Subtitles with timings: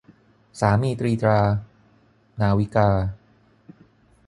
[0.59, 1.39] สามีตีตรา-
[2.41, 2.89] นาวิกา